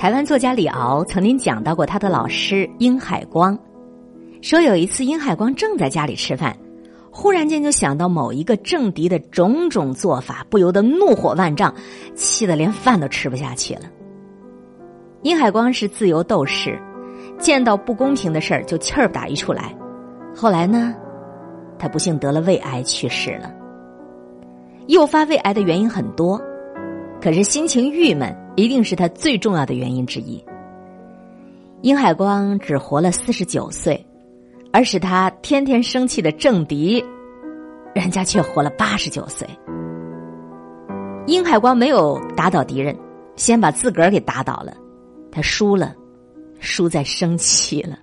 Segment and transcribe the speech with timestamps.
[0.00, 3.58] 台湾作家李敖曾经讲到过他的老师殷海光，
[4.40, 6.56] 说有一次殷海光正在家里吃饭，
[7.10, 11.74] 忽然间就想到某一个政敌的种种做法，不由得怒火万丈，
[12.14, 13.82] 气得连饭都吃不下去了。
[15.20, 16.80] 殷海光是自由斗士，
[17.38, 19.76] 见到不公平的事儿就气儿不打一处来。
[20.34, 20.94] 后来呢，
[21.78, 23.52] 他不幸得了胃癌去世了。
[24.86, 26.40] 诱发胃癌的原因很多，
[27.20, 30.42] 可是心情郁闷一定是他最重要的原因之一。
[31.82, 34.04] 殷海光只活了四十九岁，
[34.72, 37.02] 而使他天天生气的政敌，
[37.94, 39.48] 人家却活了八十九岁。
[41.26, 42.96] 殷海光没有打倒敌人，
[43.36, 44.74] 先把自个儿给打倒了，
[45.30, 45.94] 他输了，
[46.58, 47.98] 输在生气了。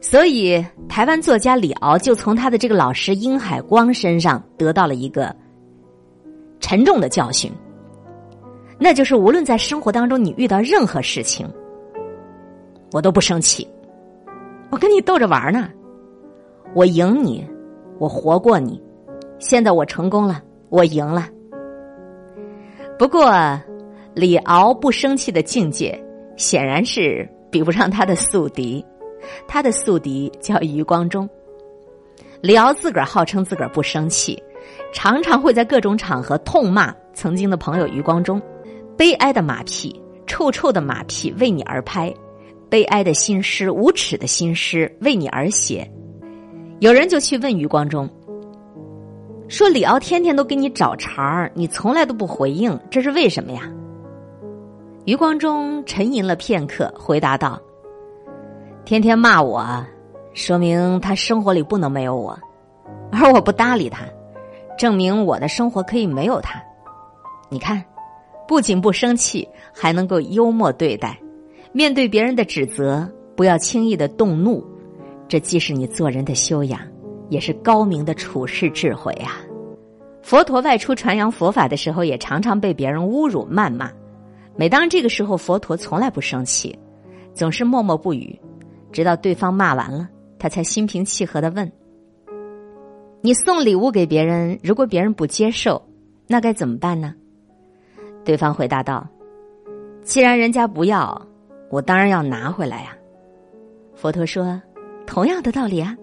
[0.00, 5.34] 所以，台湾作家李敖就从他的这个老师殷海光身上得到了一个
[6.60, 7.52] 沉重的教训，
[8.78, 11.48] 那就是无论在生活当中你遇到任何事情，
[12.92, 13.66] 我都不生气，
[14.70, 15.68] 我跟你逗着玩呢，
[16.74, 17.46] 我赢你，
[17.98, 18.80] 我活过你，
[19.38, 21.28] 现在我成功了，我赢了。
[22.98, 23.32] 不过，
[24.14, 25.96] 李敖不生气的境界
[26.36, 28.84] 显然是比不上他的宿敌。
[29.46, 31.28] 他的宿敌叫余光中，
[32.40, 34.40] 李敖自个儿号称自个儿不生气，
[34.92, 38.40] 常常会在各种场合痛骂曾经的朋友余光中，
[38.98, 39.94] 悲哀的马屁，
[40.26, 42.12] 臭臭的马屁为你而拍，
[42.68, 45.88] 悲哀的新诗，无耻的新诗为你而写。
[46.80, 48.10] 有人就去问余光中，
[49.46, 53.70] 说李敖天天都给你找茬儿，你从来都不回应，这是为什么呀？
[55.04, 57.56] 余光中沉吟了片刻，回答道。
[58.84, 59.64] 天天骂我，
[60.34, 62.36] 说明他生活里不能没有我，
[63.12, 64.00] 而我不搭理他，
[64.76, 66.60] 证明我的生活可以没有他。
[67.48, 67.82] 你看，
[68.48, 71.20] 不仅不生气，还能够幽默对待，
[71.70, 74.64] 面对别人的指责，不要轻易的动怒，
[75.28, 76.80] 这既是你做人的修养，
[77.28, 79.36] 也是高明的处世智慧啊。
[80.22, 83.90] 佛陀外出传扬佛法的时候，也常常被别人侮辱谩骂，
[84.56, 86.74] 每当这个时候，佛陀从来不生气，
[87.34, 88.38] 总是默默不语。
[88.90, 91.70] 直到对方骂完了，他才心平气和的问
[93.20, 95.82] ：“你送礼物给别人，如果别人不接受，
[96.26, 97.14] 那该怎么办呢？”
[98.28, 99.08] 对方回答道
[100.04, 101.18] ：“既然人家不要，
[101.70, 102.94] 我当然要拿回来呀。”
[103.96, 104.60] 佛陀说
[105.08, 105.96] ：“同样的道理啊，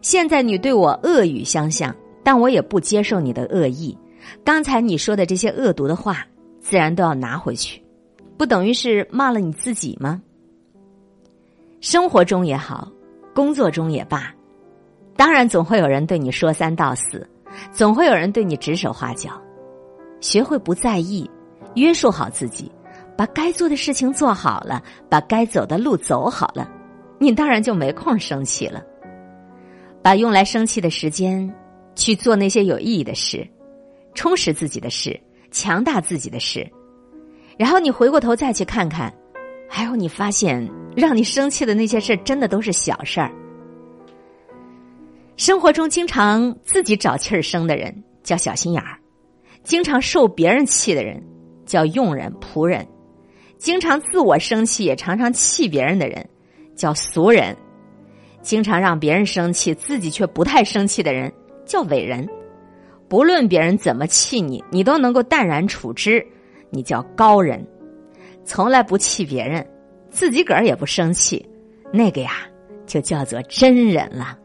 [0.00, 1.94] 现在你对我恶语相向，
[2.24, 3.94] 但我也不接受你的恶意。
[4.42, 6.26] 刚才你说的这些恶毒的话，
[6.60, 7.84] 自然都要拿回去，
[8.38, 10.22] 不等于是骂了你自己吗？”
[11.82, 12.90] 生活中也好，
[13.34, 14.34] 工作中也罢，
[15.14, 17.28] 当然总会有人对你说三道四，
[17.70, 19.38] 总会有人对你指手画脚。
[20.22, 21.30] 学会不在意，
[21.74, 22.70] 约束好自己，
[23.16, 26.70] 把该做的事情做好了，把该走的路走好了，
[27.18, 28.82] 你当然就没空生气了。
[30.02, 31.52] 把用来生气的时间
[31.94, 33.46] 去做那些有意义的事，
[34.14, 35.20] 充实自己的事，
[35.50, 36.66] 强大自己的事，
[37.58, 39.12] 然后你回过头再去看看。
[39.68, 43.30] 还有，你发现让你生气的那些事真的都是小事儿。
[45.36, 48.98] 生活中经常自己找气儿生的人叫小心眼儿，
[49.62, 51.22] 经常受别人气的人
[51.70, 52.84] 叫佣人仆人，
[53.56, 56.28] 经常自我生气也常常气别人的人
[56.74, 57.56] 叫俗人，
[58.42, 61.32] 经常让别人生气自己却不太生气的人
[61.64, 62.28] 叫伟人。
[63.08, 66.26] 不论别人怎么气你，你都能够淡然处之，
[66.70, 67.64] 你叫高人。
[68.44, 69.64] 从来不气别人，
[70.10, 71.48] 自己个儿也不生气，
[71.92, 72.32] 那个呀，
[72.84, 74.36] 就叫做真人了。